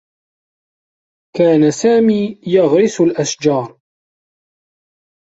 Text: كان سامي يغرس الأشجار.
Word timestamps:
كان 1.35 1.71
سامي 1.71 2.41
يغرس 2.47 3.01
الأشجار. 3.01 3.79